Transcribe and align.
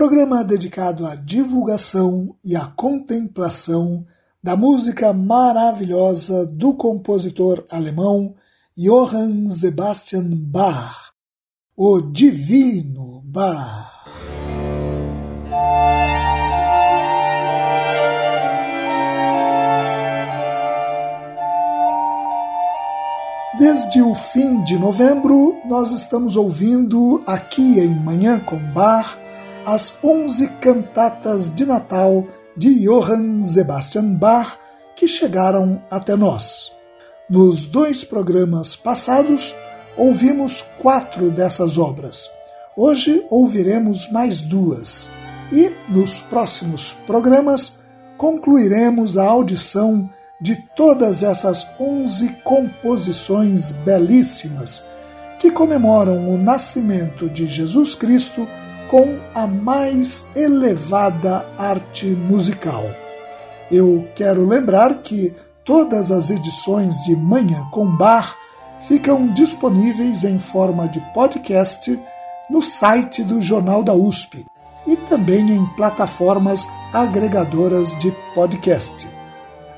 programa 0.00 0.42
dedicado 0.42 1.06
à 1.06 1.14
divulgação 1.14 2.34
e 2.42 2.56
à 2.56 2.64
contemplação 2.64 4.06
da 4.42 4.56
música 4.56 5.12
maravilhosa 5.12 6.46
do 6.46 6.72
compositor 6.72 7.62
alemão 7.70 8.34
Johann 8.74 9.46
Sebastian 9.46 10.30
Bach, 10.32 11.12
o 11.76 12.00
Divino 12.00 13.20
Bach. 13.26 13.90
Desde 23.58 24.00
o 24.00 24.14
fim 24.14 24.64
de 24.64 24.78
novembro, 24.78 25.60
nós 25.66 25.90
estamos 25.90 26.36
ouvindo 26.36 27.22
aqui 27.26 27.78
em 27.80 27.94
Manhã 28.02 28.40
com 28.40 28.56
Bar 28.72 29.18
as 29.64 29.98
onze 30.02 30.48
cantatas 30.60 31.54
de 31.54 31.64
Natal 31.66 32.26
de 32.56 32.84
Johann 32.84 33.42
Sebastian 33.42 34.14
Bach 34.14 34.58
que 34.96 35.06
chegaram 35.06 35.82
até 35.90 36.16
nós. 36.16 36.72
Nos 37.28 37.64
dois 37.64 38.04
programas 38.04 38.74
passados, 38.74 39.54
ouvimos 39.96 40.64
quatro 40.78 41.30
dessas 41.30 41.78
obras. 41.78 42.30
Hoje 42.76 43.24
ouviremos 43.30 44.10
mais 44.10 44.40
duas. 44.40 45.08
E, 45.52 45.72
nos 45.88 46.20
próximos 46.20 46.92
programas, 47.06 47.80
concluiremos 48.16 49.16
a 49.16 49.24
audição 49.24 50.08
de 50.40 50.56
todas 50.74 51.22
essas 51.22 51.66
onze 51.78 52.28
composições 52.44 53.72
belíssimas 53.72 54.84
que 55.38 55.50
comemoram 55.50 56.28
o 56.28 56.36
nascimento 56.36 57.28
de 57.28 57.46
Jesus 57.46 57.94
Cristo 57.94 58.46
com 58.90 59.20
a 59.32 59.46
mais 59.46 60.28
elevada 60.34 61.46
arte 61.56 62.06
musical. 62.06 62.84
Eu 63.70 64.04
quero 64.16 64.44
lembrar 64.44 64.94
que 64.96 65.32
todas 65.64 66.10
as 66.10 66.28
edições 66.28 66.96
de 67.04 67.14
Manhã 67.14 67.64
com 67.70 67.86
Bar 67.86 68.36
ficam 68.80 69.28
disponíveis 69.28 70.24
em 70.24 70.40
forma 70.40 70.88
de 70.88 70.98
podcast 71.14 71.96
no 72.50 72.60
site 72.60 73.22
do 73.22 73.40
Jornal 73.40 73.84
da 73.84 73.94
USP 73.94 74.44
e 74.88 74.96
também 74.96 75.48
em 75.52 75.64
plataformas 75.76 76.68
agregadoras 76.92 77.96
de 78.00 78.10
podcast. 78.34 79.06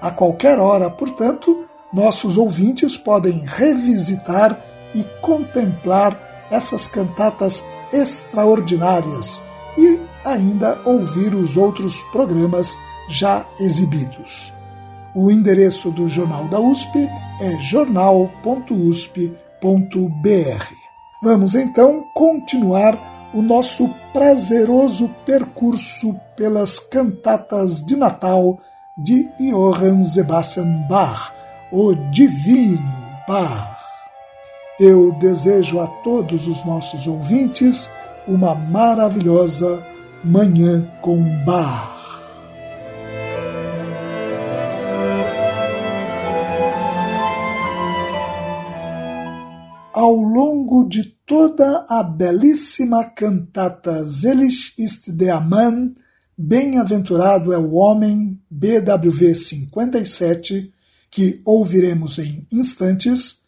A 0.00 0.10
qualquer 0.10 0.58
hora, 0.58 0.88
portanto, 0.88 1.66
nossos 1.92 2.38
ouvintes 2.38 2.96
podem 2.96 3.44
revisitar 3.44 4.58
e 4.94 5.04
contemplar 5.20 6.18
essas 6.50 6.86
cantatas 6.86 7.62
extraordinárias 7.92 9.42
e 9.76 10.00
ainda 10.24 10.80
ouvir 10.84 11.34
os 11.34 11.56
outros 11.56 12.02
programas 12.12 12.76
já 13.08 13.44
exibidos. 13.58 14.52
O 15.14 15.30
endereço 15.30 15.90
do 15.90 16.08
Jornal 16.08 16.48
da 16.48 16.58
USP 16.58 17.08
é 17.40 17.58
jornal.usp.br. 17.58 18.32
Vamos 21.22 21.54
então 21.54 22.04
continuar 22.14 22.98
o 23.34 23.40
nosso 23.40 23.88
prazeroso 24.12 25.08
percurso 25.24 26.14
pelas 26.36 26.78
cantatas 26.78 27.84
de 27.84 27.96
Natal 27.96 28.58
de 28.96 29.28
Johann 29.38 30.04
Sebastian 30.04 30.86
Bach, 30.88 31.32
o 31.70 31.94
Divino 32.12 32.82
Bach. 33.26 33.71
Eu 34.80 35.12
desejo 35.12 35.80
a 35.80 35.86
todos 35.86 36.46
os 36.46 36.64
nossos 36.64 37.06
ouvintes 37.06 37.90
uma 38.26 38.54
maravilhosa 38.54 39.86
Manhã 40.24 40.90
com 41.00 41.22
Bar. 41.44 41.90
Ao 49.92 50.14
longo 50.14 50.88
de 50.88 51.04
toda 51.26 51.84
a 51.88 52.02
belíssima 52.02 53.04
cantata 53.04 54.08
Selig 54.08 54.74
ist 54.78 55.12
der 55.12 55.40
Mann, 55.40 55.94
Bem-aventurado 56.36 57.52
é 57.52 57.58
o 57.58 57.74
homem, 57.74 58.40
BWV 58.50 59.34
57, 59.34 60.72
que 61.10 61.40
ouviremos 61.44 62.18
em 62.18 62.46
instantes, 62.50 63.41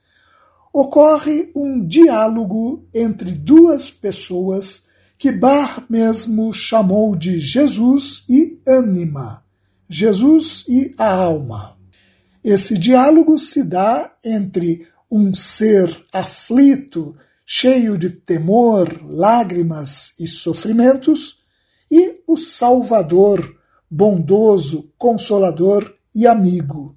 ocorre 0.75 1.53
um 1.55 1.87
diálogo 1.87 2.85
entre 2.93 3.31
duas 3.31 3.89
pessoas 3.91 4.89
que 5.17 5.31
Bar 5.31 5.87
mesmo 5.89 6.53
chamou 6.53 7.15
de 7.15 7.39
Jesus 7.39 8.25
e 8.29 8.61
ânima, 8.67 9.45
Jesus 9.89 10.65
e 10.69 10.93
a 10.99 11.09
alma. 11.15 11.79
Esse 12.43 12.77
diálogo 12.77 13.39
se 13.39 13.63
dá 13.63 14.13
entre 14.25 14.89
um 15.09 15.33
ser 15.33 15.97
aflito, 16.13 17.17
cheio 17.47 17.97
de 17.97 18.11
temor, 18.11 19.01
lágrimas 19.05 20.13
e 20.19 20.27
sofrimentos, 20.27 21.39
e 21.89 22.21
o 22.27 22.37
Salvador, 22.37 23.57
bondoso, 23.89 24.93
consolador 24.99 25.95
e 26.13 26.27
amigo 26.27 26.94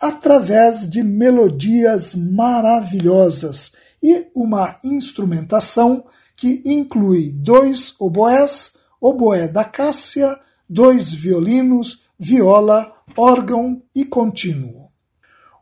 através 0.00 0.88
de 0.88 1.02
melodias 1.02 2.14
maravilhosas 2.14 3.72
e 4.02 4.26
uma 4.34 4.76
instrumentação 4.84 6.04
que 6.36 6.62
inclui 6.64 7.32
dois 7.32 7.94
oboés, 7.98 8.76
oboé 9.00 9.48
da 9.48 9.64
Cássia, 9.64 10.38
dois 10.68 11.12
violinos, 11.12 12.02
viola, 12.18 12.92
órgão 13.16 13.82
e 13.94 14.04
contínuo. 14.04 14.90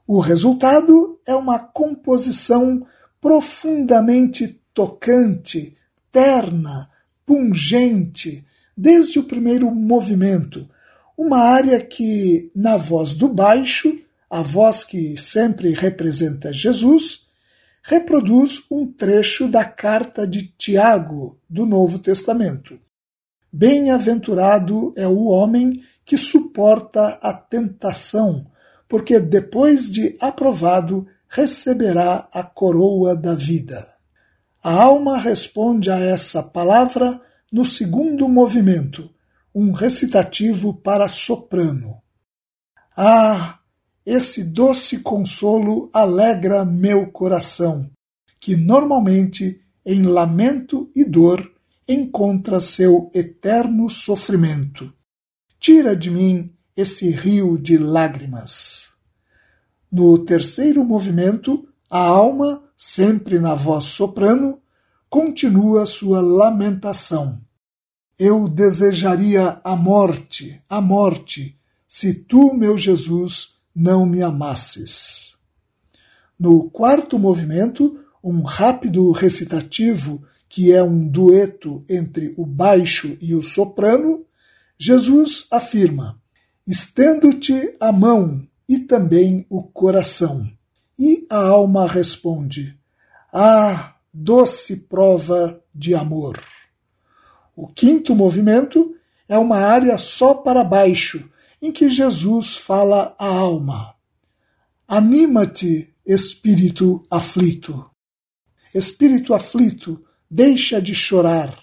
O 0.06 0.19
resultado 0.19 1.20
é 1.26 1.35
uma 1.35 1.58
composição 1.58 2.85
profundamente 3.20 4.61
tocante, 4.75 5.76
terna, 6.11 6.90
pungente, 7.25 8.44
desde 8.76 9.19
o 9.19 9.25
primeiro 9.25 9.70
movimento, 9.70 10.69
uma 11.17 11.38
área 11.38 11.81
que, 11.81 12.50
na 12.55 12.76
voz 12.76 13.12
do 13.12 13.28
baixo, 13.28 14.01
a 14.32 14.40
voz 14.40 14.82
que 14.82 15.14
sempre 15.20 15.75
representa 15.75 16.55
Jesus, 16.55 17.26
reproduz 17.82 18.62
um 18.70 18.90
trecho 18.90 19.46
da 19.46 19.62
carta 19.62 20.26
de 20.26 20.46
Tiago 20.56 21.38
do 21.50 21.67
Novo 21.67 21.99
Testamento. 21.99 22.81
Bem-aventurado 23.52 24.94
é 24.96 25.06
o 25.06 25.25
homem 25.25 25.79
que 26.02 26.17
suporta 26.17 27.19
a 27.20 27.34
tentação, 27.34 28.50
porque 28.88 29.20
depois 29.20 29.93
de 29.93 30.17
aprovado 30.19 31.06
receberá 31.28 32.26
a 32.32 32.43
coroa 32.43 33.14
da 33.14 33.35
vida. 33.35 33.87
A 34.64 34.73
alma 34.82 35.19
responde 35.19 35.90
a 35.90 35.99
essa 35.99 36.43
palavra 36.43 37.20
no 37.52 37.67
segundo 37.67 38.26
movimento, 38.31 39.11
um 39.55 39.73
recitativo 39.73 40.73
para 40.73 41.06
soprano. 41.06 42.00
Ah, 42.96 43.58
esse 44.04 44.43
doce 44.43 44.99
consolo 44.99 45.88
alegra 45.93 46.64
meu 46.64 47.10
coração, 47.10 47.90
que 48.40 48.56
normalmente, 48.56 49.60
em 49.87 50.02
lamento 50.02 50.90
e 50.94 51.04
dor, 51.04 51.50
encontra 51.88 52.60
seu 52.60 53.10
eterno 53.14 53.88
sofrimento. 53.88 54.93
Tira 55.60 55.94
de 55.94 56.10
mim 56.10 56.52
esse 56.76 57.10
rio 57.10 57.58
de 57.58 57.78
lágrimas. 57.78 58.88
No 59.90 60.19
terceiro 60.19 60.84
movimento, 60.84 61.69
a 61.90 62.00
alma, 62.00 62.64
sempre 62.76 63.38
na 63.38 63.54
voz 63.54 63.84
soprano, 63.84 64.60
continua 65.08 65.84
sua 65.84 66.20
lamentação. 66.20 67.40
Eu 68.19 68.49
desejaria 68.49 69.60
a 69.62 69.76
morte, 69.76 70.60
a 70.69 70.81
morte, 70.81 71.56
se 71.87 72.14
tu, 72.14 72.54
meu 72.54 72.78
Jesus, 72.78 73.51
não 73.75 74.07
me 74.07 74.23
amasses. 74.23 75.35
No 76.39 76.71
quarto 76.71 77.19
movimento, 77.19 77.99
um 78.23 78.43
rápido 78.43 79.11
recitativo, 79.11 80.23
que 80.49 80.73
é 80.73 80.83
um 80.83 81.09
dueto 81.09 81.85
entre 81.89 82.35
o 82.37 82.45
baixo 82.45 83.17
e 83.21 83.35
o 83.35 83.43
soprano, 83.43 84.25
Jesus 84.79 85.47
afirma: 85.51 86.21
Estendo-te 86.67 87.75
a 87.81 87.93
mão 87.93 88.47
e 88.69 88.79
também 88.79 89.47
o 89.49 89.63
coração. 89.63 90.51
E 90.99 91.27
a 91.31 91.39
alma 91.39 91.87
responde: 91.87 92.79
Ah, 93.33 93.95
doce 94.13 94.77
prova 94.89 95.63
de 95.75 95.95
amor. 95.95 96.39
O 97.55 97.69
quinto 97.69 98.15
movimento 98.15 98.95
é 99.29 99.39
uma 99.39 99.59
área 99.59 99.97
só 99.97 100.35
para 100.35 100.65
baixo, 100.65 101.31
em 101.62 101.70
que 101.70 101.88
Jesus 101.88 102.56
fala 102.56 103.14
à 103.17 103.26
alma: 103.26 103.94
Anima-te, 104.88 105.94
espírito 106.05 107.06
aflito. 107.09 107.88
Espírito 108.75 109.32
aflito, 109.32 110.05
deixa 110.29 110.82
de 110.82 110.94
chorar. 110.94 111.61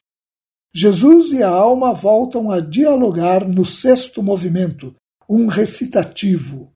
Jesus 0.73 1.33
e 1.33 1.43
a 1.43 1.49
alma 1.49 1.93
voltam 1.93 2.49
a 2.49 2.61
dialogar 2.61 3.45
no 3.45 3.65
sexto 3.65 4.23
movimento, 4.23 4.95
um 5.27 5.47
recitativo. 5.47 6.71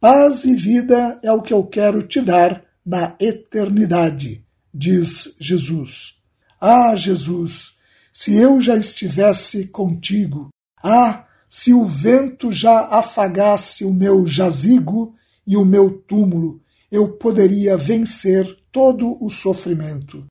Paz 0.00 0.44
e 0.44 0.54
vida 0.54 1.20
é 1.22 1.30
o 1.30 1.42
que 1.42 1.52
eu 1.52 1.66
quero 1.66 2.06
te 2.06 2.20
dar 2.20 2.64
na 2.86 3.16
eternidade, 3.20 4.46
diz 4.72 5.34
Jesus. 5.38 6.14
Ah, 6.60 6.94
Jesus, 6.96 7.74
se 8.12 8.36
eu 8.36 8.60
já 8.60 8.76
estivesse 8.76 9.66
contigo, 9.68 10.48
ah, 10.82 11.27
se 11.48 11.72
o 11.72 11.84
vento 11.84 12.52
já 12.52 12.86
afagasse 12.86 13.84
o 13.84 13.92
meu 13.92 14.26
jazigo 14.26 15.14
e 15.46 15.56
o 15.56 15.64
meu 15.64 15.98
túmulo, 16.02 16.60
eu 16.90 17.16
poderia 17.16 17.76
vencer 17.76 18.46
todo 18.70 19.22
o 19.22 19.30
sofrimento. 19.30 20.26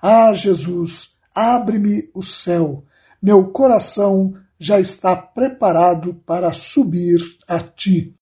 Ah, 0.00 0.32
Jesus, 0.32 1.10
abre-me 1.34 2.10
o 2.14 2.22
céu, 2.22 2.84
meu 3.22 3.50
coração 3.50 4.34
já 4.58 4.78
está 4.78 5.16
preparado 5.16 6.14
para 6.26 6.52
subir 6.52 7.20
a 7.48 7.58
ti, 7.60 8.14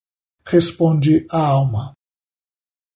responde 0.45 1.27
a 1.31 1.41
alma. 1.41 1.93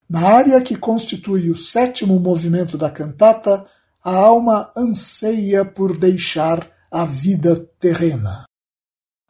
Na 0.09 0.21
área 0.21 0.61
que 0.61 0.77
constitui 0.77 1.49
o 1.49 1.57
sétimo 1.57 2.19
movimento 2.19 2.77
da 2.77 2.89
cantata, 2.89 3.65
a 4.03 4.15
alma 4.15 4.71
anseia 4.75 5.65
por 5.65 5.97
deixar 5.97 6.69
a 6.91 7.05
vida 7.05 7.55
terrena. 7.79 8.45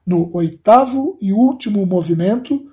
No 0.06 0.30
oitavo 0.34 1.18
e 1.22 1.32
último 1.32 1.86
movimento, 1.86 2.72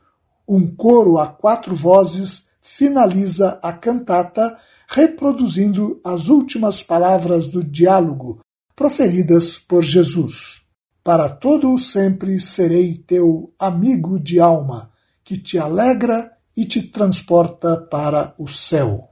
um 0.49 0.67
coro 0.75 1.19
a 1.19 1.29
quatro 1.29 1.75
vozes 1.75 2.51
finaliza 2.61 3.59
a 3.63 3.73
cantata 3.73 4.59
reproduzindo 4.89 6.01
as 6.05 6.29
últimas 6.29 6.83
palavras 6.83 7.47
do 7.47 7.63
diálogo 7.63 8.41
proferidas 8.75 9.59
por 9.59 9.83
Jesus. 9.83 10.63
Para 11.05 11.29
todo 11.29 11.73
o 11.73 11.79
sempre 11.79 12.41
serei 12.41 12.97
teu 12.97 13.53
amigo 13.59 14.19
de 14.19 14.41
alma, 14.41 14.91
que 15.23 15.39
te 15.39 15.59
alegra 15.59 16.33
e 16.57 16.65
te 16.65 16.83
transporta 16.83 17.77
para 17.77 18.35
o 18.39 18.49
céu. 18.49 19.11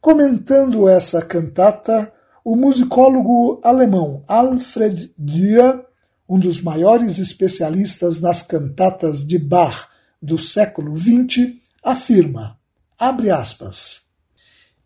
Comentando 0.00 0.88
essa 0.88 1.22
cantata, 1.22 2.12
o 2.44 2.56
musicólogo 2.56 3.60
alemão 3.62 4.24
Alfred 4.26 5.14
Dürer 5.16 5.86
um 6.32 6.38
dos 6.38 6.62
maiores 6.62 7.18
especialistas 7.18 8.18
nas 8.18 8.40
cantatas 8.40 9.22
de 9.22 9.38
Bach 9.38 9.86
do 10.20 10.38
século 10.38 10.96
XX, 10.96 11.56
afirma, 11.84 12.58
abre 12.98 13.30
aspas, 13.30 14.00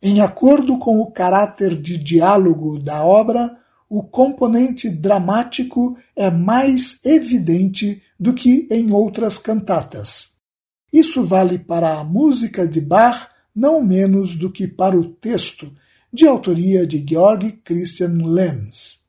em 0.02 0.20
acordo 0.20 0.76
com 0.76 0.98
o 0.98 1.08
caráter 1.08 1.80
de 1.80 1.98
diálogo 1.98 2.82
da 2.82 3.04
obra, 3.04 3.56
o 3.88 4.02
componente 4.02 4.90
dramático 4.90 5.96
é 6.16 6.32
mais 6.32 6.98
evidente 7.04 8.02
do 8.18 8.34
que 8.34 8.66
em 8.68 8.90
outras 8.90 9.38
cantatas. 9.38 10.32
Isso 10.92 11.22
vale 11.24 11.60
para 11.60 12.00
a 12.00 12.02
música 12.02 12.66
de 12.66 12.80
Bach 12.80 13.28
não 13.54 13.80
menos 13.80 14.34
do 14.34 14.50
que 14.50 14.66
para 14.66 14.98
o 14.98 15.04
texto, 15.10 15.72
de 16.12 16.26
autoria 16.26 16.84
de 16.84 17.06
Georg 17.08 17.52
Christian 17.62 18.18
Lenz. 18.24 19.05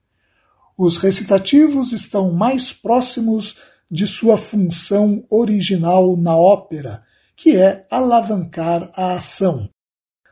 Os 0.78 0.98
recitativos 0.98 1.92
estão 1.92 2.32
mais 2.32 2.72
próximos 2.72 3.58
de 3.90 4.06
sua 4.06 4.38
função 4.38 5.26
original 5.28 6.16
na 6.16 6.38
ópera, 6.38 7.04
que 7.36 7.56
é 7.58 7.88
alavancar 7.90 8.92
a 8.94 9.16
ação. 9.16 9.68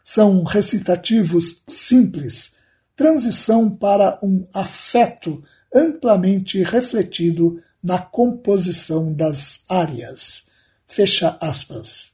São 0.04 0.44
recitativos 0.44 1.64
simples, 1.68 2.58
transição 2.96 3.70
para 3.70 4.20
um 4.22 4.48
afeto 4.54 5.42
amplamente 5.74 6.62
refletido 6.62 7.60
na 7.84 7.98
composição 7.98 9.14
das 9.14 9.64
áreas. 9.68 10.46
Fecha 10.88 11.38
aspas. 11.42 12.12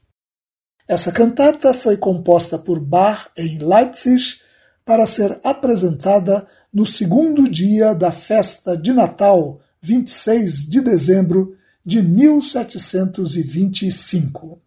Essa 0.88 1.12
cantata 1.12 1.74
foi 1.74 1.98
composta 1.98 2.58
por 2.58 2.80
Bach 2.80 3.30
em 3.38 3.58
Leipzig 3.58 4.40
para 4.86 5.06
ser 5.06 5.40
apresentada 5.44 6.48
no 6.74 6.86
segundo 6.86 7.50
dia 7.50 7.94
da 7.94 8.12
festa 8.12 8.78
de 8.78 8.94
Natal, 8.94 9.60
26 9.82 10.70
de 10.70 10.80
dezembro 10.82 11.58
de 11.86 12.02
1725. 12.02 14.58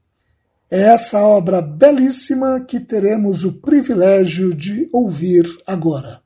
É 0.71 0.83
essa 0.83 1.21
obra 1.21 1.63
belíssima 1.63 2.61
que 2.61 2.79
teremos 2.81 3.45
o 3.45 3.53
privilégio 3.53 4.55
de 4.55 4.89
ouvir 4.93 5.47
agora. 5.67 6.21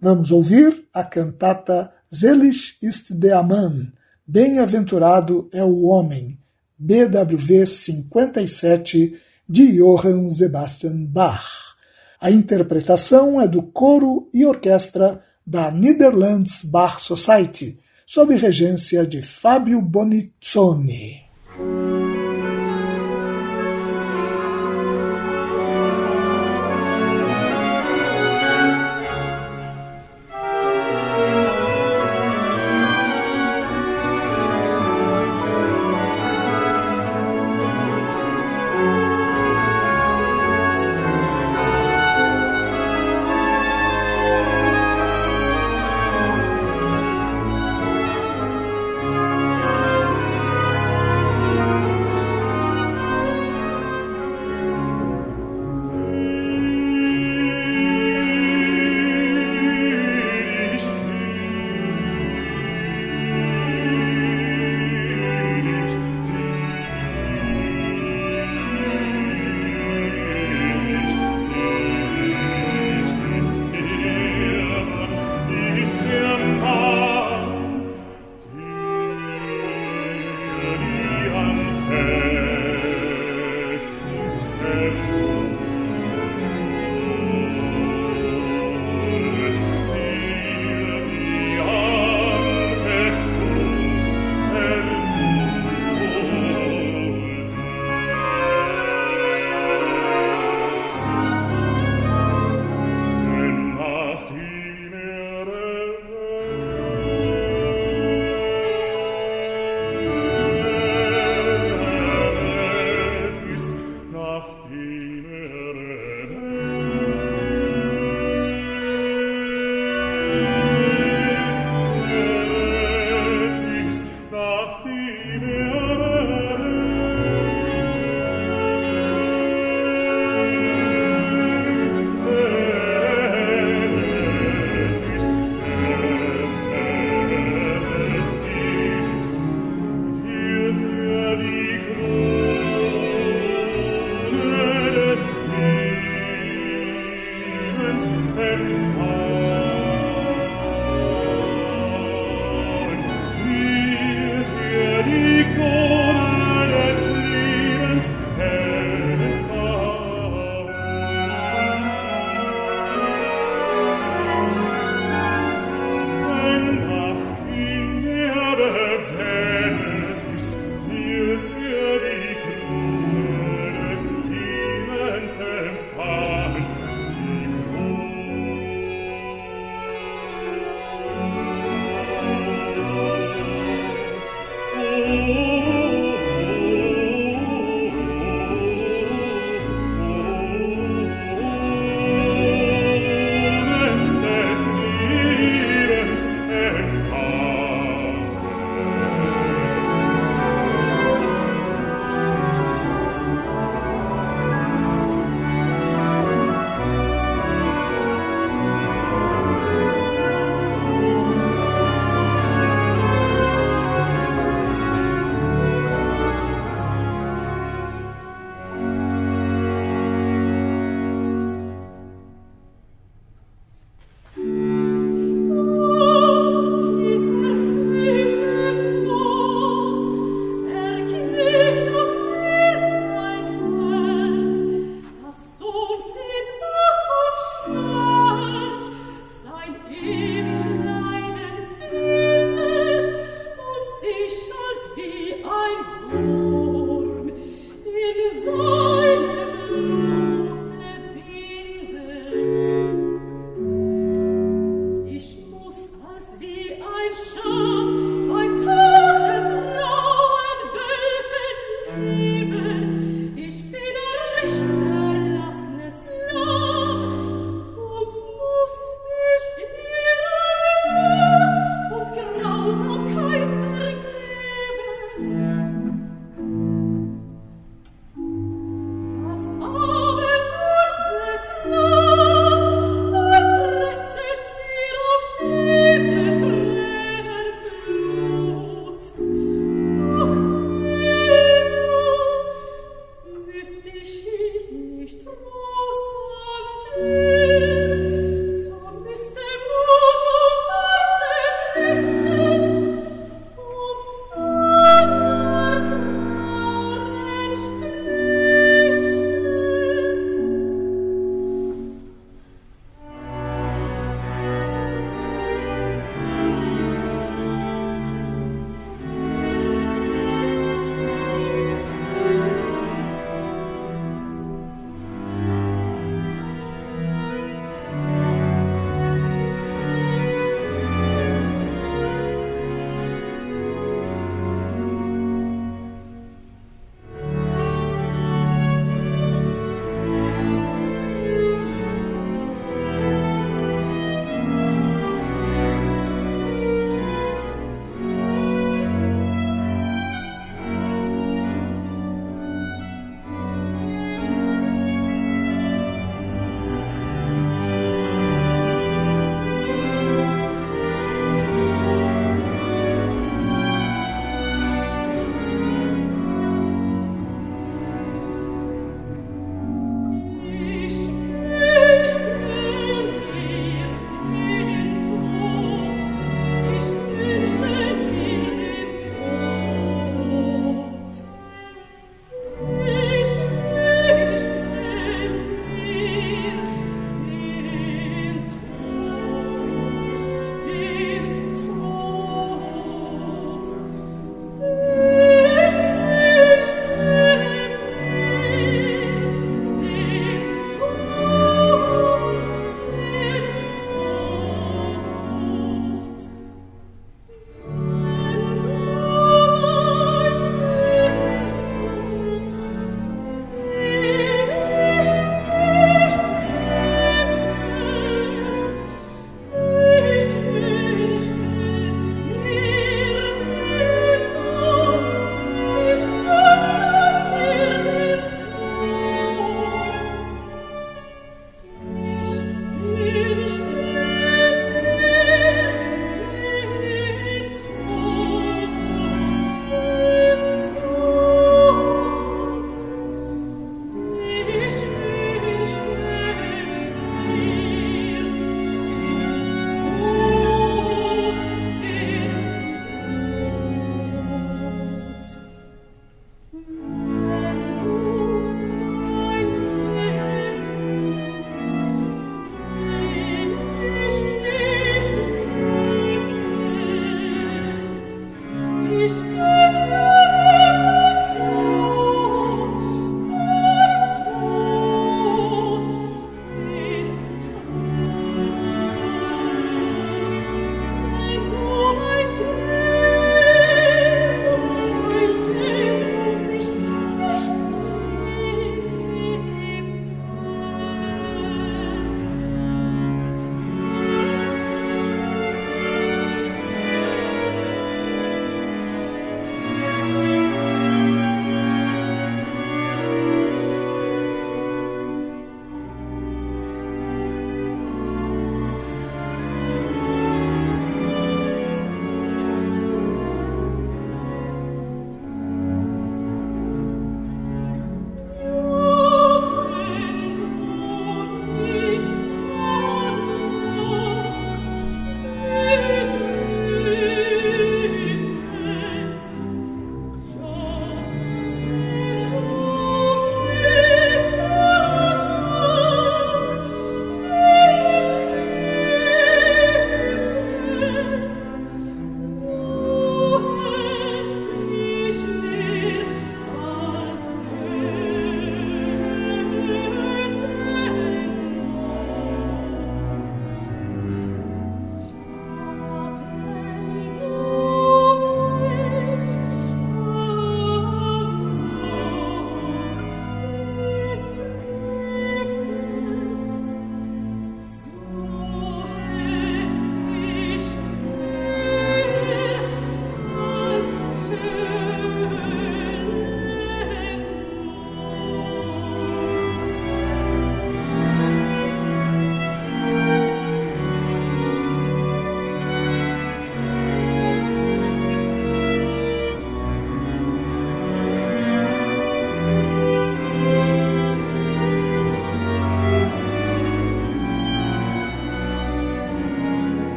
Vamos 0.00 0.30
ouvir 0.30 0.86
a 0.92 1.04
cantata 1.04 1.92
Selig 2.08 2.76
ist 2.82 3.14
der 3.14 3.42
Mann, 3.42 3.92
Bem-aventurado 4.28 5.48
é 5.52 5.62
o 5.62 5.84
homem, 5.84 6.36
BWV 6.76 7.64
57, 7.64 9.16
de 9.48 9.78
Johann 9.78 10.28
Sebastian 10.28 11.06
Bach. 11.06 11.65
A 12.26 12.30
interpretação 12.32 13.40
é 13.40 13.46
do 13.46 13.62
coro 13.62 14.28
e 14.34 14.44
orquestra 14.44 15.22
da 15.46 15.70
Netherlands 15.70 16.64
Bar 16.64 16.98
Society, 16.98 17.78
sob 18.04 18.34
regência 18.34 19.06
de 19.06 19.22
Fábio 19.22 19.80
Bonizzoni. 19.80 21.25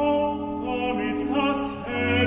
Gott, 0.00 0.40
damit 0.64 1.20
das 1.30 1.76
Herz 1.84 2.19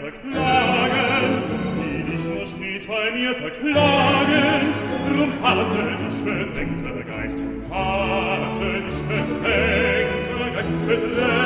verklagen, 0.00 1.42
die 1.82 2.02
dich 2.10 2.24
nur 2.24 2.46
stets 2.46 2.86
bei 2.86 3.10
mir 3.10 3.34
verklagen. 3.34 4.74
Drum 5.08 5.32
fasse 5.42 5.76
dich, 6.00 6.24
bedrängter 6.24 7.02
Geist, 7.04 7.38
fasse 7.68 8.68
dich, 8.86 9.00
bedrängter 9.08 10.50
Geist, 10.54 10.70
bedrängter 10.86 11.26
Geist. 11.26 11.37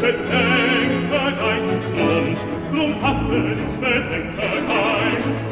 bedenkter 0.00 1.32
Geist, 1.32 1.66
drum, 1.94 2.36
drum 2.72 2.94
fasse 3.00 3.40
dich, 3.40 3.80
bedenkter 3.80 4.42
Geist. 4.66 5.51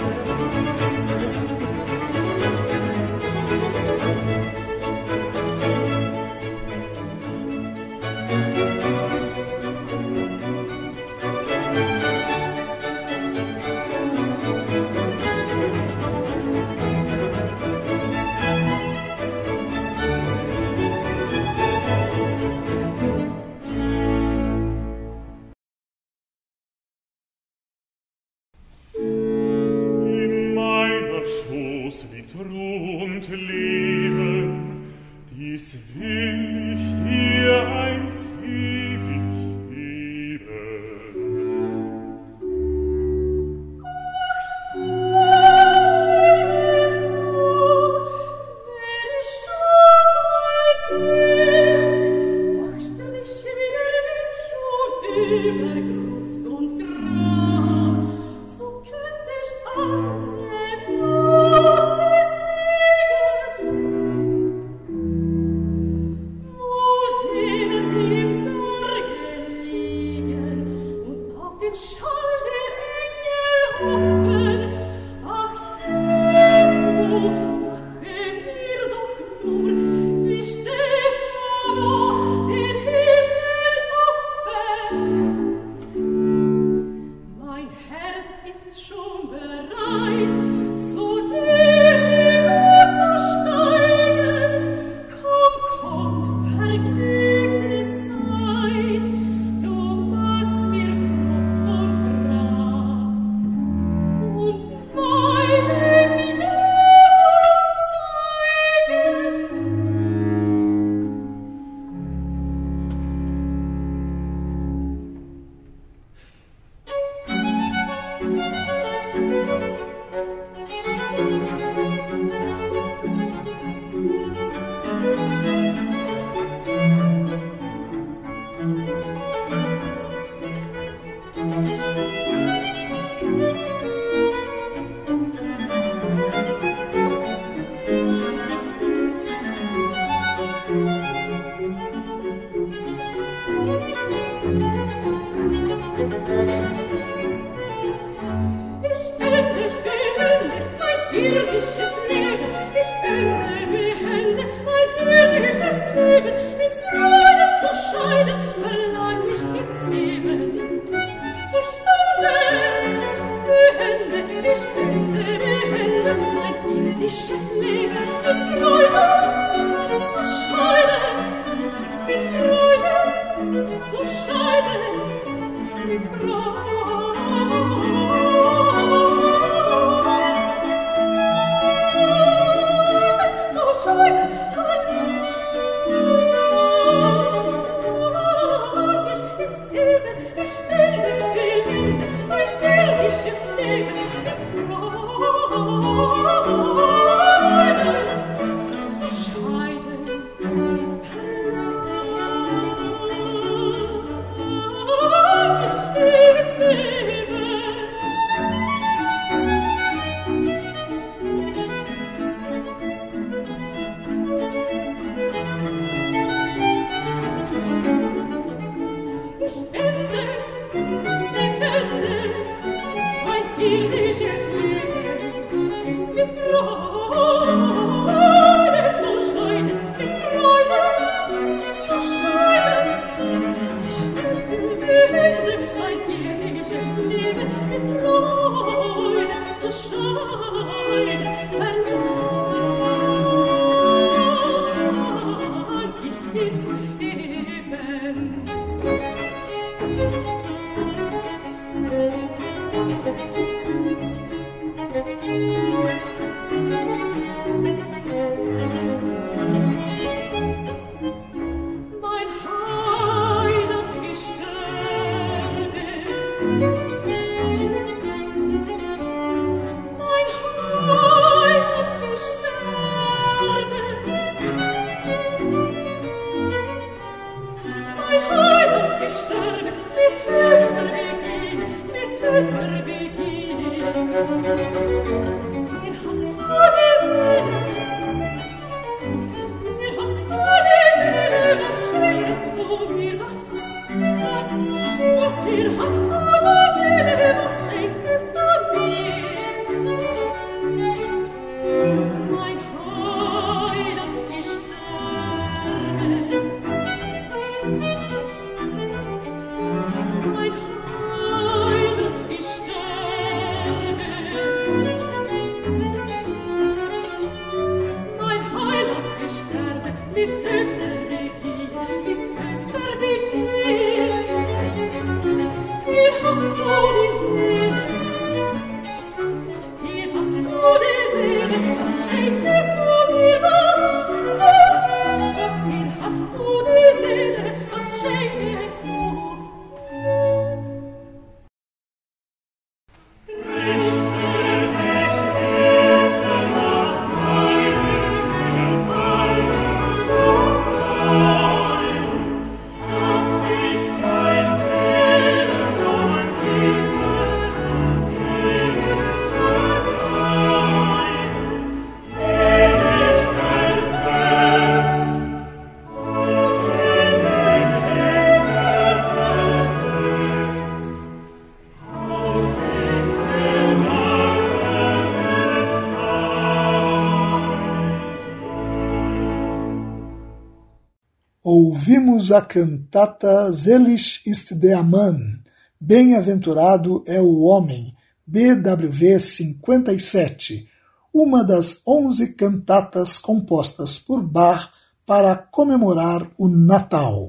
Ouvimos 382.30 382.32
a 382.32 382.40
cantata 382.40 383.52
Selig 383.52 384.22
ist 384.26 384.54
der 384.54 384.82
Mann, 384.84 385.42
Bem-aventurado 385.80 387.02
é 387.06 387.20
o 387.20 387.40
homem, 387.40 387.94
BWV 388.26 389.18
57, 389.18 390.68
uma 391.12 391.42
das 391.42 391.82
onze 391.86 392.34
cantatas 392.34 393.18
compostas 393.18 393.98
por 393.98 394.22
Bach 394.22 394.68
para 395.06 395.34
comemorar 395.34 396.26
o 396.38 396.48
Natal. 396.48 397.28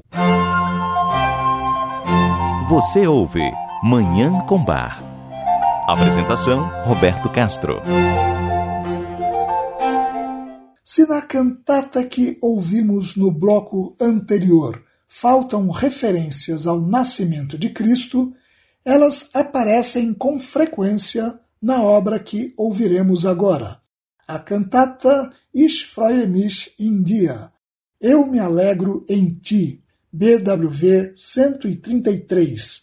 Você 2.68 3.06
ouve 3.06 3.50
Manhã 3.82 4.40
com 4.46 4.62
Bar. 4.62 5.02
Apresentação 5.88 6.70
Roberto 6.84 7.28
Castro. 7.30 7.80
Se 10.84 11.08
na 11.08 11.22
cantata 11.22 12.04
que 12.04 12.38
ouvimos 12.42 13.16
no 13.16 13.32
bloco 13.32 13.96
anterior 14.00 14.82
faltam 15.14 15.68
referências 15.68 16.66
ao 16.66 16.80
nascimento 16.80 17.58
de 17.58 17.68
Cristo, 17.68 18.32
elas 18.84 19.28
aparecem 19.34 20.12
com 20.14 20.40
frequência 20.40 21.38
na 21.60 21.80
obra 21.82 22.18
que 22.18 22.54
ouviremos 22.56 23.26
agora, 23.26 23.80
a 24.26 24.38
cantata 24.38 25.30
Ich 25.54 25.84
freue 25.84 26.26
mich 26.26 26.72
in 26.78 27.02
dir, 27.02 27.52
Eu 28.00 28.26
me 28.26 28.40
alegro 28.40 29.04
em 29.08 29.34
ti, 29.34 29.84
BWV 30.10 31.12
133, 31.14 32.80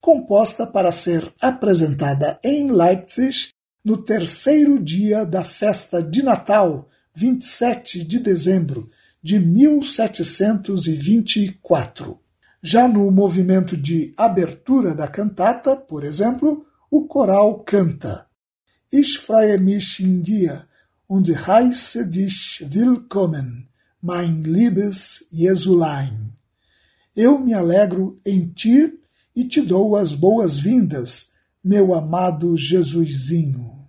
composta 0.00 0.66
para 0.66 0.92
ser 0.92 1.32
apresentada 1.40 2.38
em 2.44 2.70
Leipzig 2.70 3.48
no 3.82 3.96
terceiro 3.96 4.78
dia 4.78 5.24
da 5.24 5.42
festa 5.42 6.02
de 6.02 6.22
Natal 6.22 6.88
27 7.14 8.04
de 8.04 8.20
dezembro 8.20 8.88
de 9.22 9.38
1724. 9.38 12.18
Já 12.62 12.88
no 12.88 13.10
movimento 13.10 13.76
de 13.76 14.14
abertura 14.16 14.94
da 14.94 15.08
cantata, 15.08 15.76
por 15.76 16.04
exemplo, 16.04 16.64
o 16.90 17.06
coral 17.06 17.60
canta 17.60 18.30
Ich 18.92 19.18
freue 19.18 19.56
mich 19.58 20.00
in 20.00 20.20
dir 20.20 20.66
und 21.08 21.28
heiße 21.28 22.08
dich 22.08 22.66
willkommen, 22.70 23.68
mein 24.02 24.42
liebes 24.42 25.26
Jesulein. 25.30 26.36
Eu 27.14 27.38
me 27.38 27.54
alegro 27.54 28.16
em 28.26 28.48
ti 28.48 28.98
e 29.36 29.44
te 29.44 29.62
dou 29.62 29.96
as 29.96 30.12
boas-vindas, 30.12 31.30
meu 31.62 31.94
amado 31.94 32.56
Jesusinho. 32.56 33.88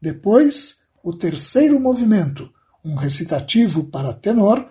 Depois, 0.00 0.80
o 1.04 1.12
terceiro 1.12 1.78
movimento, 1.78 2.52
um 2.84 2.94
recitativo 2.94 3.84
para 3.84 4.12
tenor, 4.12 4.70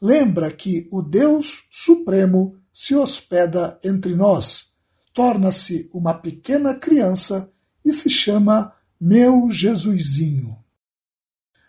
lembra 0.00 0.50
que 0.52 0.88
o 0.90 1.02
Deus 1.02 1.64
Supremo 1.70 2.56
se 2.72 2.94
hospeda 2.94 3.78
entre 3.84 4.16
nós, 4.16 4.72
torna-se 5.12 5.88
uma 5.92 6.14
pequena 6.14 6.74
criança 6.74 7.50
e 7.84 7.92
se 7.92 8.08
chama 8.08 8.72
Meu 9.00 9.50
Jesusinho. 9.50 10.56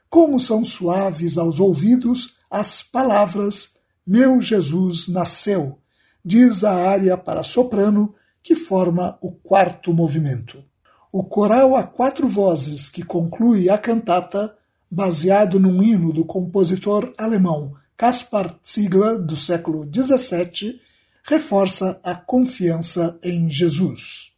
Como 0.10 0.39
são 0.39 0.64
suaves 0.64 1.38
aos 1.38 1.60
ouvidos 1.60 2.36
as 2.50 2.84
palavras 2.84 3.78
Meu 4.06 4.39
Jesus 4.39 5.08
nasceu, 5.08 5.80
diz 6.24 6.64
a 6.64 6.74
área 6.74 7.18
para 7.18 7.44
soprano 7.44 8.14
que 8.41 8.56
forma 8.56 9.18
o 9.22 9.32
quarto 9.32 9.94
movimento. 9.94 10.64
O 11.12 11.24
coral 11.24 11.76
a 11.76 11.84
quatro 11.84 12.28
vozes 12.28 12.89
que 12.89 13.04
conclui 13.04 13.70
a 13.70 13.78
cantata 13.78 14.56
baseado 14.94 15.60
num 15.60 15.82
hino 15.82 16.14
do 16.14 16.24
compositor 16.24 17.12
alemão 17.18 17.74
Caspar 17.98 18.60
Ziegler, 18.64 19.20
do 19.20 19.36
século 19.36 19.89
XVII, 19.91 20.80
reforça 21.24 22.00
a 22.04 22.14
confiança 22.14 23.18
em 23.24 23.50
Jesus. 23.50 24.32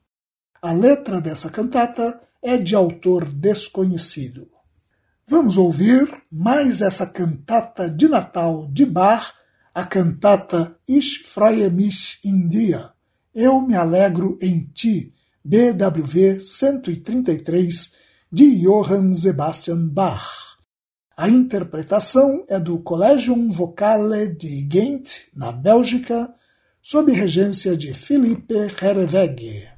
A 0.62 0.72
letra 0.72 1.20
dessa 1.20 1.49
cantata 1.49 2.22
é 2.41 2.58
de 2.58 2.74
autor 2.74 3.26
desconhecido. 3.26 4.47
Vamos 5.28 5.58
ouvir 5.58 6.08
mais 6.32 6.82
essa 6.82 7.08
cantata 7.08 7.89
de 7.89 8.08
Natal 8.08 8.68
de 8.72 8.86
Bach, 8.86 9.34
a 9.74 9.84
cantata 9.84 10.78
Ich 10.88 11.24
freue 11.24 11.70
mich 11.70 12.20
in 12.24 12.47
dir, 12.47 12.93
Eu 13.34 13.60
me 13.60 13.76
alegro 13.76 14.38
em 14.41 14.70
ti, 14.74 15.12
BWV 15.43 16.39
133, 16.39 17.93
de 18.32 18.62
Johann 18.62 19.14
Sebastian 19.14 19.89
Bach. 19.89 20.45
A 21.18 21.30
interpretação 21.30 22.43
é 22.49 22.59
do 22.59 22.78
Collegium 22.80 23.49
Vocale 23.49 24.28
de 24.36 24.63
Ghent, 24.63 25.30
na 25.34 25.49
Bélgica, 25.49 26.30
sob 26.82 27.09
regência 27.13 27.78
de 27.78 27.93
Philippe 27.93 28.53
Herreweghe. 28.53 29.74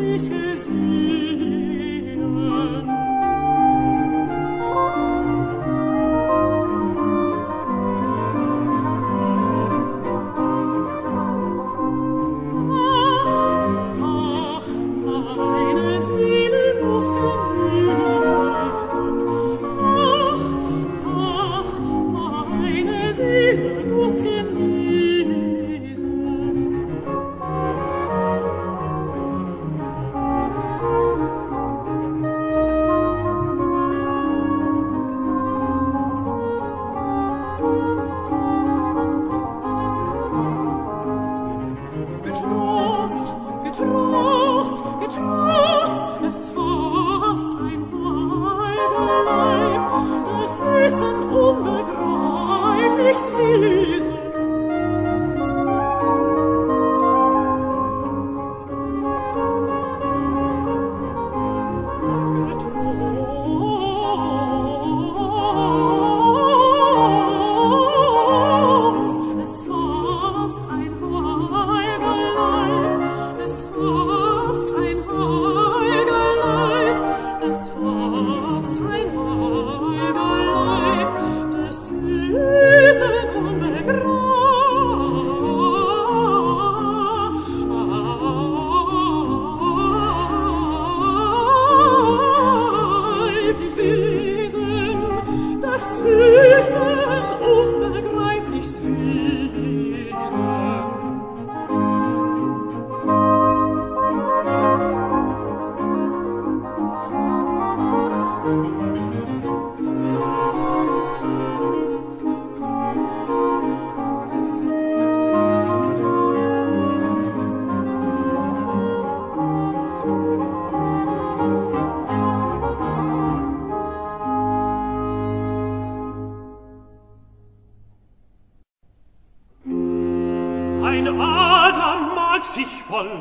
sich 0.00 0.32
es 0.32 0.89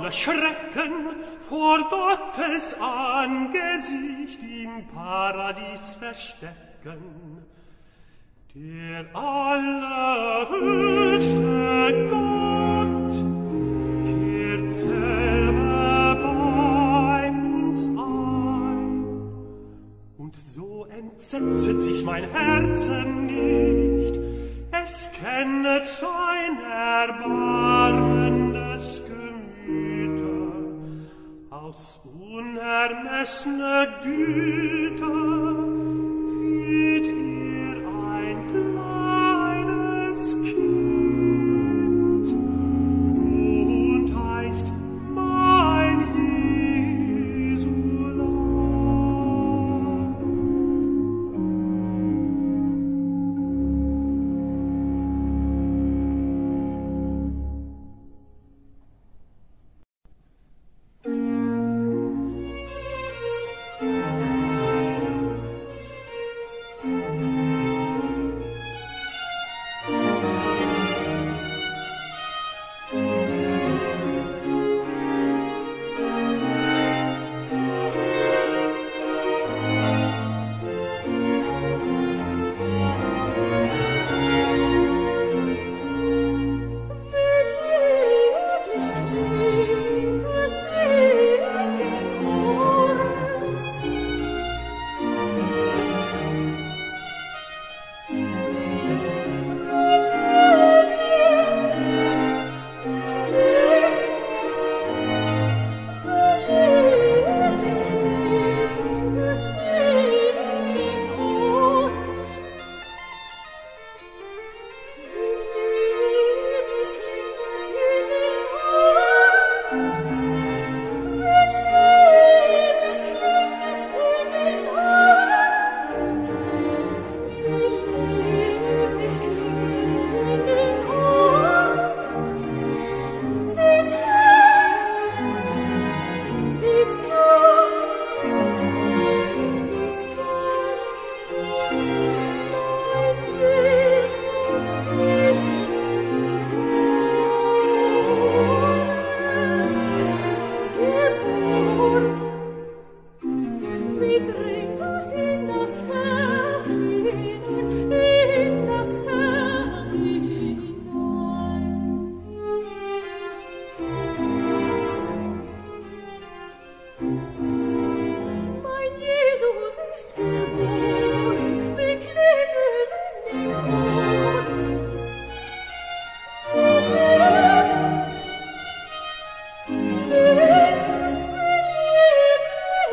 erschrecken 0.09 0.93
vor 1.47 1.77
Gottes 1.87 2.75
Angesicht 2.81 4.41
im 4.41 4.87
Paradies 4.87 5.97
verstecken. 5.99 7.45
Der 8.55 9.05
allerhöchste 9.13 10.07
Gott 12.09 13.13
kehrt 14.03 14.75
selber 14.75 16.15
bei 16.23 17.29
uns 17.29 17.79
ein. 17.85 19.05
Und 20.17 20.35
so 20.35 20.85
entsetzet 20.85 21.83
sich 21.83 22.03
mein 22.03 22.23
Herzen 22.31 23.27
nicht, 23.27 24.19
es 24.71 25.11
kennet 25.21 25.87
sein 25.87 26.57
Erbarmen. 26.63 28.08
aus 31.69 31.99
unermeßne 32.19 33.87
Güte. 34.03 35.68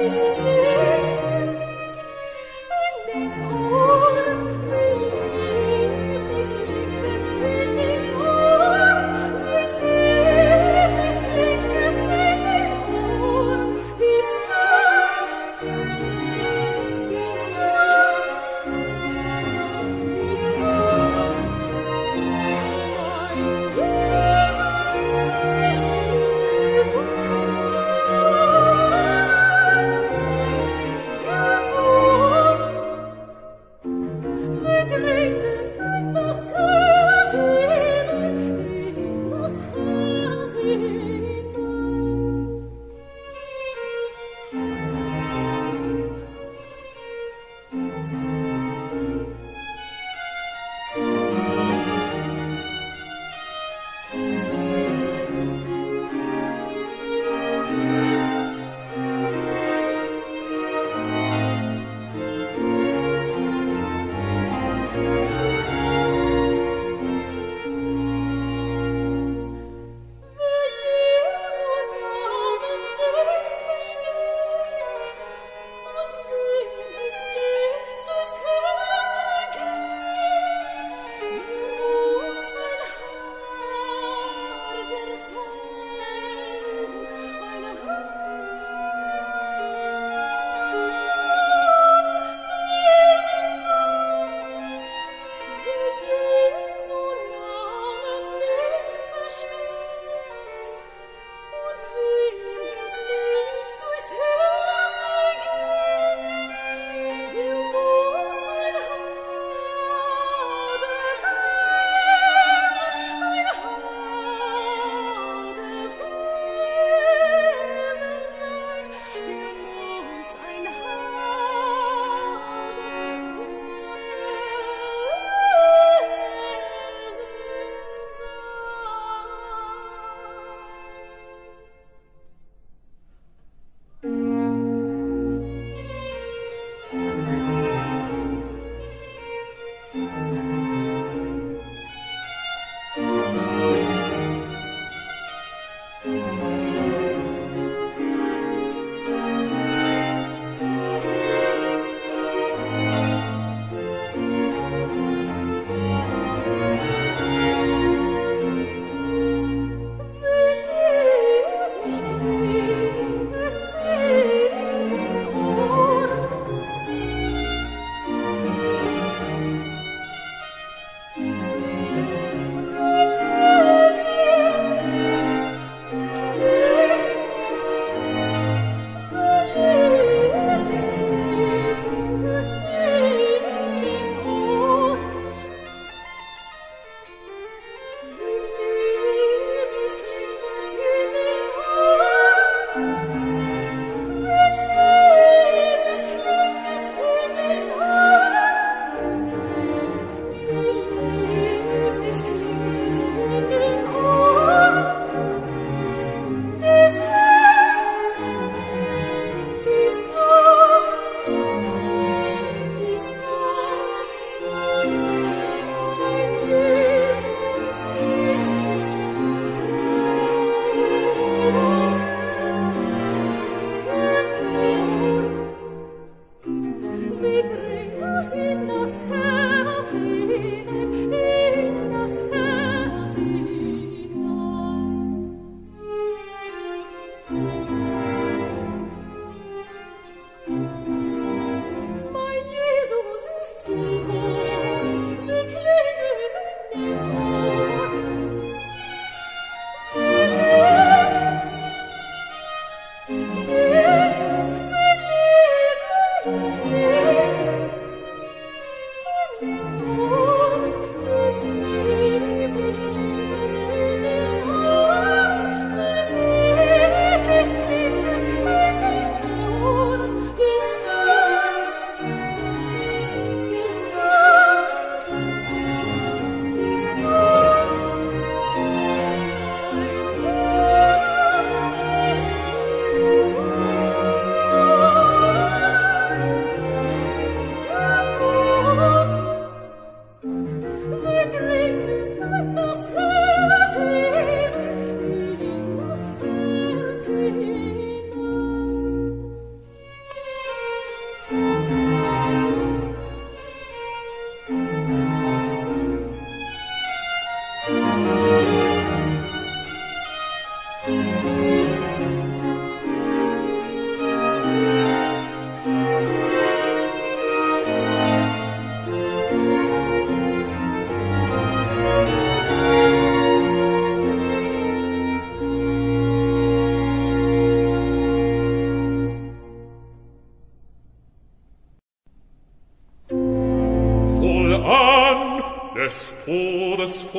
Christ. 0.09 0.56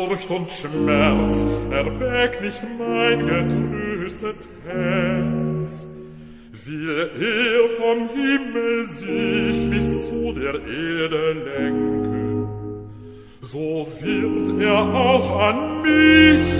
Furcht 0.07 0.29
und 0.31 0.49
Schmerz 0.49 1.45
erwäg 1.69 2.41
nicht 2.41 2.63
mein 2.79 3.19
getröstet 3.27 4.47
Herz. 4.65 5.85
Will 6.65 7.09
er 7.19 7.69
vom 7.77 8.09
Himmel 8.15 8.85
sich 8.85 9.69
bis 9.69 10.07
zu 10.07 10.31
der 10.31 10.55
Erde 10.55 11.33
lenken, 11.33 12.47
so 13.41 13.85
wird 13.99 14.61
er 14.61 14.95
auch 14.95 15.39
an 15.41 15.81
mich 15.81 16.56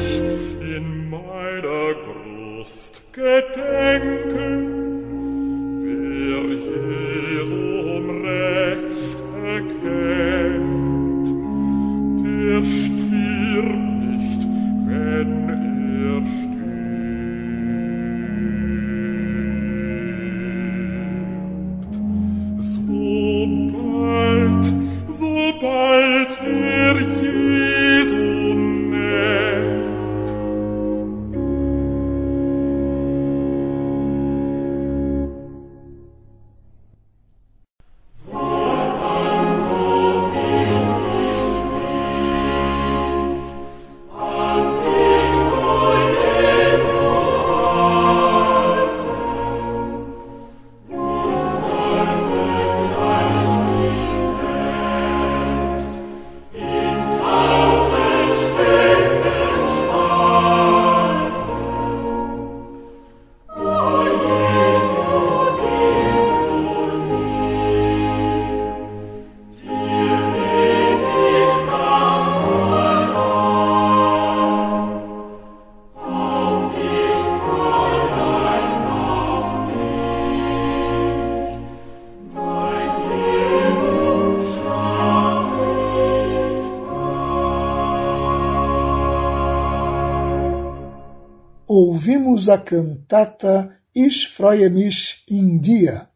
ouvimos 92.38 92.50
a 92.50 92.58
cantata 92.58 93.76
Ich 93.96 94.28
freue 94.28 94.70
mich 94.70 95.24
in 95.28 95.60
dir, 95.60 96.08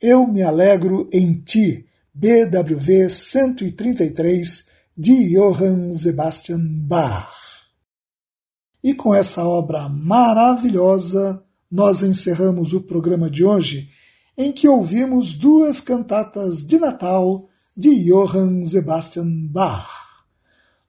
Eu 0.00 0.26
me 0.26 0.42
alegro 0.42 1.08
em 1.12 1.40
ti, 1.44 1.86
BWV 2.12 3.08
133, 3.08 4.66
de 4.96 5.34
Johann 5.34 5.94
Sebastian 5.94 6.60
Bach. 6.88 7.30
E 8.82 8.92
com 8.92 9.14
essa 9.14 9.46
obra 9.46 9.88
maravilhosa, 9.88 11.44
nós 11.70 12.02
encerramos 12.02 12.72
o 12.72 12.80
programa 12.80 13.30
de 13.30 13.44
hoje, 13.44 13.88
em 14.36 14.50
que 14.50 14.68
ouvimos 14.68 15.32
duas 15.32 15.80
cantatas 15.80 16.66
de 16.66 16.78
Natal 16.78 17.48
de 17.76 18.10
Johann 18.10 18.64
Sebastian 18.64 19.46
Bach. 19.46 19.88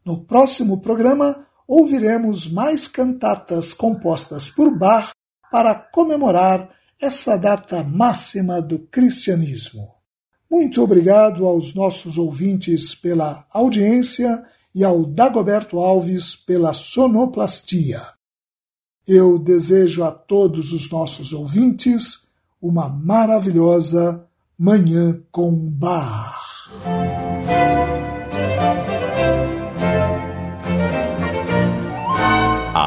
No 0.03 0.25
próximo 0.25 0.81
programa, 0.81 1.45
ouviremos 1.67 2.49
mais 2.49 2.87
cantatas 2.87 3.73
compostas 3.73 4.49
por 4.49 4.77
Bach 4.77 5.11
para 5.51 5.75
comemorar 5.75 6.69
essa 6.99 7.37
data 7.37 7.83
máxima 7.83 8.61
do 8.61 8.79
cristianismo. 8.79 9.93
Muito 10.49 10.81
obrigado 10.81 11.45
aos 11.45 11.73
nossos 11.73 12.17
ouvintes 12.17 12.93
pela 12.93 13.45
audiência 13.51 14.43
e 14.73 14.83
ao 14.83 15.05
Dagoberto 15.05 15.79
Alves 15.79 16.35
pela 16.35 16.73
sonoplastia. 16.73 18.01
Eu 19.07 19.37
desejo 19.37 20.03
a 20.03 20.11
todos 20.11 20.71
os 20.71 20.89
nossos 20.89 21.33
ouvintes 21.33 22.27
uma 22.61 22.87
maravilhosa 22.87 24.25
Manhã 24.57 25.21
com 25.31 25.51
Bar. 25.71 27.12